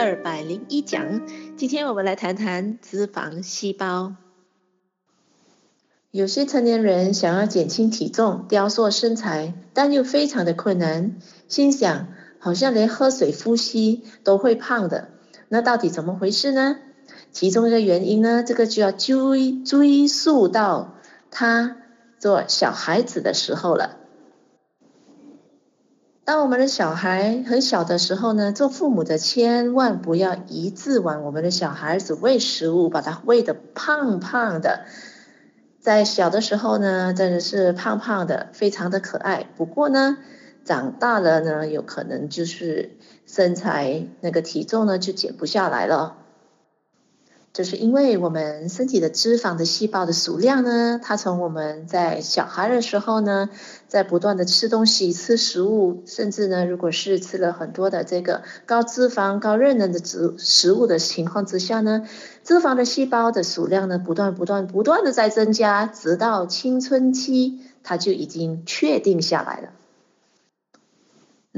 [0.00, 4.14] 二百零一讲，今天我们来谈谈脂肪细胞。
[6.12, 11.16] 有些成年人想要减轻体重、雕塑身材，但又非常的困难，
[11.48, 12.06] 心想
[12.38, 15.08] 好像连喝水、呼吸都会胖的，
[15.48, 16.76] 那到底怎么回事呢？
[17.32, 20.94] 其中一个原因呢，这个就要追追溯到
[21.32, 21.76] 他
[22.20, 23.96] 做小孩子的时候了。
[26.28, 34.84] 当我们的小孩很小的时候呢，做父母的千万不要一直往我们的小孩子喂食物，把他喂得胖胖的。
[35.80, 39.46] 在小的时候呢，真的是胖胖的，非常的可爱。
[39.56, 40.18] 不过呢，
[40.66, 46.18] 长大了呢，有可能就是身材那个体重呢就减不下来了。
[47.52, 53.50] 就是因为我们身体的脂肪的细胞的数量呢，它从我们在小孩的时候呢，
[53.88, 62.06] 在不断的吃东西、吃食物，甚至呢，如果是吃了很多的这个高脂肪、高热能的食食物的情况之下呢，
[62.44, 69.70] 脂肪的细胞的数量呢，不断、不断、不断的在增加，直到青春期，它就已经确定下来了。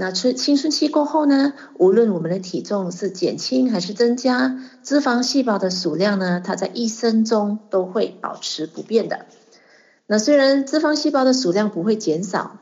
[0.00, 9.26] 那青青春期过后呢，无论我们的体重是减轻还是增加，脂肪细胞的数量呢，它在一生中都会保持不变的。
[10.06, 12.56] 那虽然脂肪细胞的数量不会减少，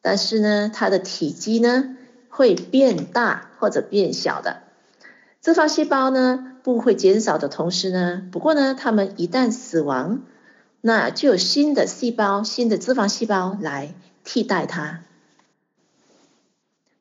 [0.00, 1.94] 但是呢，它的体积呢
[2.30, 4.60] 会变大或者变小的。
[5.42, 10.22] 脂肪细胞呢不会减少的同时呢，不过呢，它们一旦死亡，
[10.80, 15.00] 那就有新的细胞、新的脂肪细胞来替代它。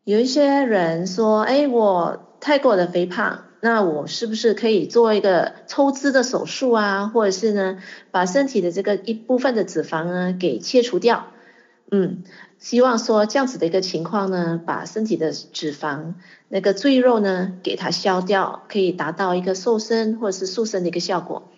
[0.08, 7.12] 有一些人说：“哎，我太过的肥胖，那我是不是可以做一个抽脂的手术啊？
[7.14, 11.28] 或者是呢，把身体的这个一部分的脂肪呢给切除掉？
[11.92, 12.24] 嗯，
[12.58, 16.14] 希望说这样子的一个情况呢，把身体的脂肪
[16.48, 21.52] 那个赘肉呢给它消掉，可以达到一个瘦身或者是塑身的一个效果。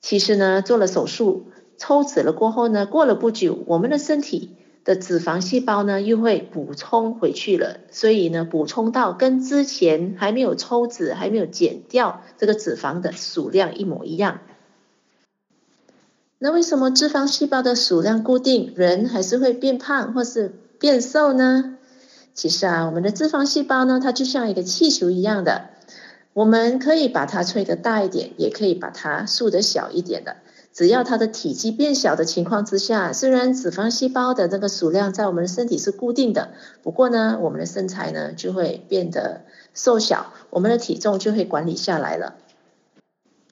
[0.00, 14.40] 其实呢，做了手术抽脂了过后呢，过了不久，我们的身体。”的脂肪细胞呢，又会补充回去了，所以呢，补充到跟之前还没有抽脂、还没有减掉这个脂肪的数量一模一样。
[16.38, 21.78] 那为什么脂肪细胞的数量固定，人还是会变胖或是变瘦呢？
[22.34, 25.70] 其实啊，我们的脂肪细胞呢，它就像一个气球一样的，
[26.32, 30.38] 我们可以把它吹得大一点，也可以把它缩得小一点的。
[30.72, 36.52] 只要它的体积变小的情况之下，虽然脂肪细胞的这个数量在我们的身体是固定的，
[36.82, 39.42] 不过呢，我们的身材呢就会变得
[39.74, 42.36] 瘦小，我们的体重就会管理下来了。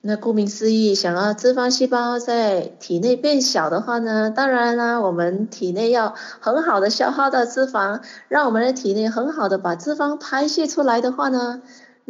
[0.02, 11.60] 那顾名思义，想要脂肪细胞在体内变小的话呢，当然啦，我们体内要很好的消耗到脂肪，让我们的体内很好的把脂肪排泄出来的话呢。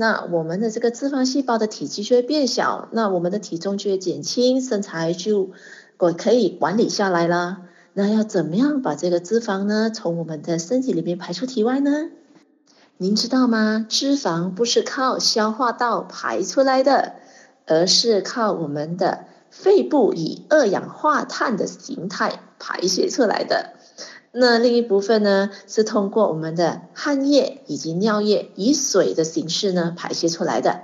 [0.01, 5.51] 那我们的这个脂肪细胞的体积就会变小，那我们的体重就会减轻，身材就
[5.99, 7.65] 我可以管理下来了。
[7.93, 12.09] 那要怎么样把这个脂肪呢从我们的身体里面排出体外呢？
[12.97, 13.85] 您知道吗？
[13.91, 17.17] 脂肪不是靠消化道排出来的，
[17.67, 23.75] 而是靠我们的肺部以二氧化碳的形态排泄出来的。
[24.33, 30.83] 那另一部分呢，是通过我们的汗液以及尿液以水的形式呢排泄出来的。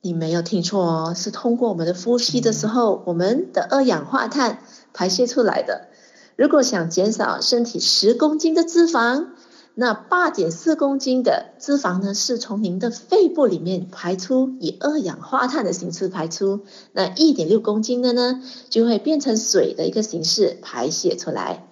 [0.00, 4.60] 你没有听错哦，是通过我们的呼吸的时候，我们的二氧化碳
[4.94, 5.88] 排泄出来的。
[6.36, 9.26] 如果想减少身体十公斤的脂肪，
[9.74, 16.60] 那八点四公斤的脂肪呢，是从您的肺部里面排出，以二氧化碳的形式排出。
[16.92, 21.66] 那一点六公斤的呢，就会变成水的一个形式排泄出来。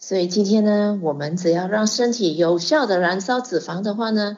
[0.00, 4.36] 所以今天呢，我们只要让身体有效的燃烧脂肪的话呢，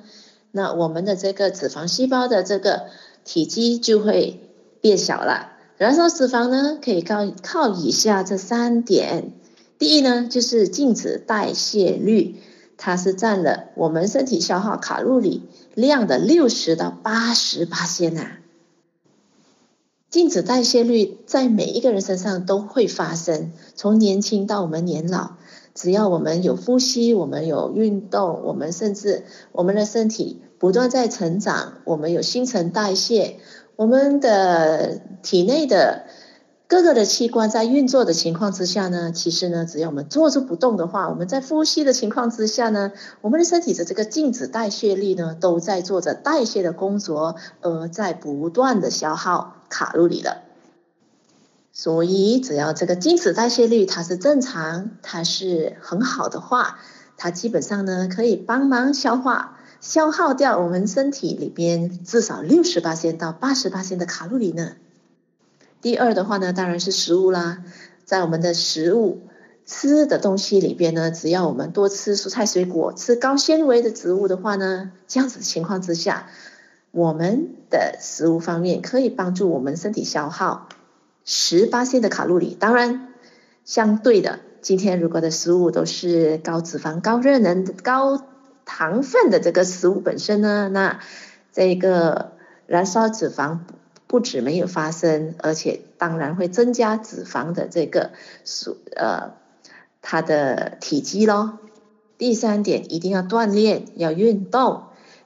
[0.51, 2.87] 那我们的这个脂肪细胞的这个
[3.25, 4.41] 体积就会
[4.81, 5.53] 变小了。
[5.77, 9.33] 燃烧脂肪呢，可以靠靠以下这三点。
[9.79, 12.37] 第一呢，就是静止代谢率，
[12.77, 15.43] 它是占了我们身体消耗卡路里
[15.75, 18.27] 量的六十到八十趴线呐。
[20.11, 25.37] 静止代谢率在每一个人身上都会发生，从年轻到我们年老。
[25.73, 29.23] 只要我们有呼吸，我们有运动，我们甚至
[29.53, 33.37] 我们的身体不断在成长，我们有新陈代谢，
[33.77, 36.07] 我们的体内的
[36.71, 50.45] 各个的器官在运作的情况之下呢，其实呢，只要我们坐着不动的话，我们在呼吸的情况之下呢，我们的身体的这个静止代谢率呢，都在做着代谢的工作，而在不断的消耗卡路里了。
[51.73, 56.79] 所以，只要这个静止代谢率它是正常，它是很好的话，
[57.17, 64.75] 它基本上呢可以帮忙消化，消耗掉我们身体里边至少六十八千到八十八千的卡路里呢？
[65.81, 67.65] 第二的话呢，当然是食物啦，
[68.05, 69.23] 在我们的食物
[69.65, 76.27] 吃的东西里边呢，只要我们多吃蔬菜水果，吃高纤维的植物的话呢，这样子情况之下，
[76.91, 80.69] 我们的食物方面可以帮助我们身体消耗
[81.25, 82.55] 十八千的卡路里。
[82.59, 83.09] 当然，
[83.65, 88.23] 相对的，今天如果的食物都是高脂肪、高热能、高
[88.67, 91.01] 糖分的这个食物本身呢，那
[91.53, 92.33] 这个
[92.67, 93.61] 燃烧脂肪。
[94.11, 98.11] 不止没有发生，而且当然会增加脂肪的这个
[98.45, 99.35] 数呃
[100.03, 101.61] 它的体积咯。
[102.19, 104.83] 第三点，一定要锻炼，要运动。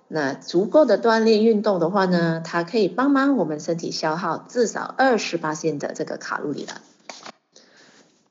[0.06, 6.82] 那足够的锻炼运动的话呢，它可以帮忙我们身体消耗至少二十八线的这个卡路里了。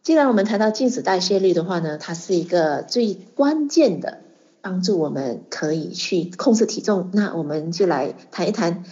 [0.03, 4.19] 既然我们谈到静止代谢率的话呢，它是一个最关键的
[4.61, 8.83] 帮助我们可以去控制体重，那我们就来谈一谈。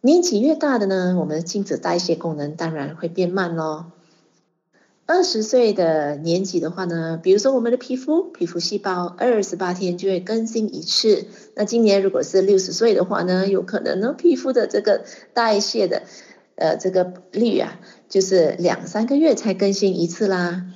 [0.00, 3.92] 年纪越大的呢，我们的静止代谢功能当然会变慢咯。
[5.08, 11.26] 二十岁的年纪的话呢，比如说我们的皮肤，皮肤细胞二十八天就会更新一次。
[11.54, 16.02] 那今年如果是六十岁的话呢，有可能呢，皮肤的这个代谢的
[16.56, 17.78] 呃这个率啊，
[18.08, 20.66] 就是两三个月才更新一次啦。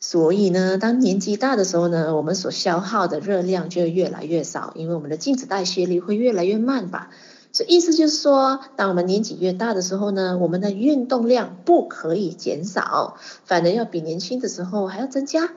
[0.00, 7.10] 所以呢，当年纪大的时候呢，我们所消耗的热量就越来越少，因为我们的静止代谢率会越来越慢吧。
[7.58, 15.50] 所以意思就是说，当我们年纪越大的时候呢，我们的运动量不可以减少，反而要比年轻的时候还要增加。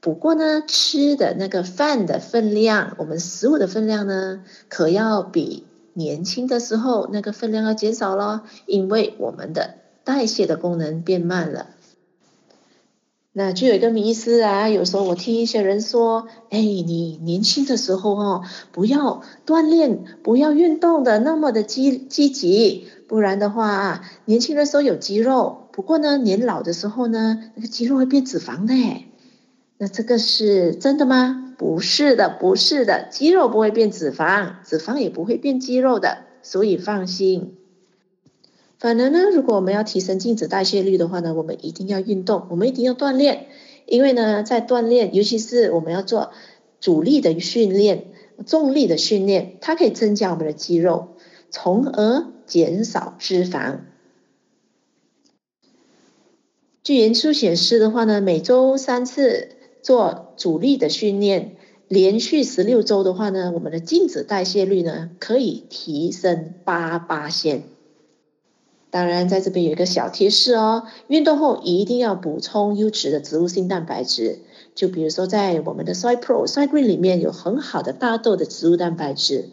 [0.00, 11.68] 不过呢，吃的那个饭的分量，我们食物的分量呢，可要比年轻的时候那个分量要减少咯，因为我们的代谢的功能变慢了。
[13.34, 18.42] 那就有一个迷思啊，有时候我听一些人说，哎，你年轻的时候哦，
[18.72, 28.74] 不要锻炼，不要运动的那么的积积极，不然的话，年轻的时候有肌肉，不过呢，年老的时候呢，那个肌肉会变脂肪的。
[29.78, 31.54] 那这个是真的吗？
[31.56, 37.56] 不是的，不是的，肌肉不会变脂肪，脂肪也不会变肌肉的，所以放心。
[38.82, 43.46] 反而呢，如果我们要提升静止代谢率的话呢，我们一定要运动，我们一定要锻炼，
[43.86, 46.32] 因为呢，在锻炼，尤其是我们要做
[46.80, 48.06] 阻力的训练、
[48.44, 51.10] 重力的训练，它可以增加我们的肌肉，
[51.48, 53.82] 从而减少脂肪。
[56.82, 59.50] 据研究显示的话呢，每周三次
[59.80, 61.54] 做阻力的训练，
[61.86, 67.71] 连续十六周的话呢，我们的静止代谢率呢可以提升八八先。
[68.92, 74.40] 当然，在这边有一个小贴士哦，运动后一定要补充优质的植物性蛋白质。
[74.74, 79.48] 就比如说，在我们的 Soy Pro、Soy Green 里面有很好的大豆的植物蛋白质，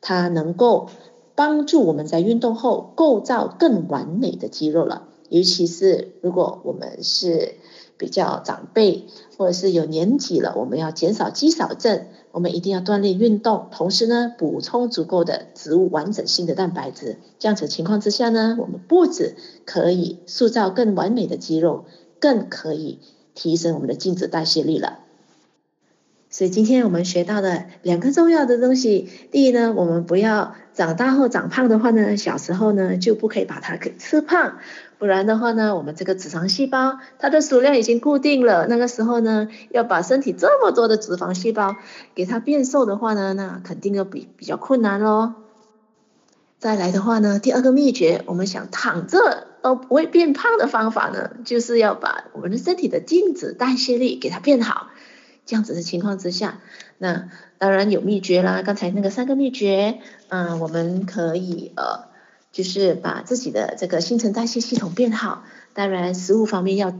[0.00, 0.88] 它能够
[1.34, 5.06] 帮助我们在运动后构造更完美的肌肉了。
[5.28, 7.56] 尤其是如果我们是
[7.98, 9.04] 比较长辈，
[9.36, 12.06] 或者是有年纪了，我们要减少肌少症。
[12.32, 17.16] 我们一定要锻炼运动，同时呢，补充足够的植物完整性的蛋白质。
[17.38, 21.84] 这样子情况之下呢，我们不止可以塑造更完美的肌肉，
[22.20, 22.98] 更可以
[23.34, 25.00] 提升我们的静止代谢率了。
[26.30, 34.58] 所以今天我们学到的两个重要的东西，第一呢，我们不要长大后长胖的话呢，小时候呢就不可以把它给吃胖，
[34.98, 41.76] 不然的话呢，我们这个脂肪细胞它的数量已经固定了，那个时候呢，要把身体这么多的脂肪细胞
[42.14, 45.32] 给它变瘦的话呢，那肯定要比比较困难喽。
[46.58, 54.88] 再来的话呢，第二个秘诀，我们想躺着都不会变胖的方法呢，就是要把我们的身体的静止代谢率给它变好。
[55.48, 56.60] 这样子的情况之下，
[56.98, 58.60] 那当然有秘诀啦。
[58.60, 62.04] 刚才那个三个秘诀，嗯，我们可以呃，
[62.52, 65.44] 就是把自己的这个新陈代谢系统变好。
[65.72, 66.92] 当然，食物方面要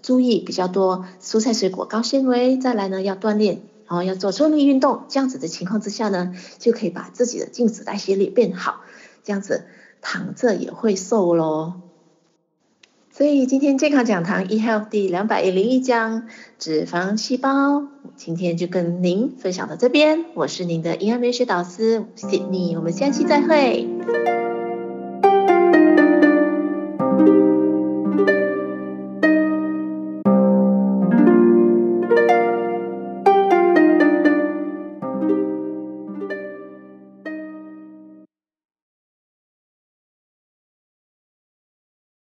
[0.00, 2.56] 注意比较多蔬菜水果、高纤维。
[2.56, 5.02] 再来呢，要锻炼，然后要做重力运动。
[5.08, 8.82] 这样子的情况之下呢，就可以把自己的静止代谢率变好。
[9.24, 9.64] 这样子
[10.00, 11.87] 躺着也会瘦喽。
[13.18, 20.26] 所以今天健康讲堂 eHealth 第两百一零一讲脂肪细胞，今天就跟您分享到这边。
[20.34, 23.88] 我是您的营养美学导师 Sydney，我们下期再会。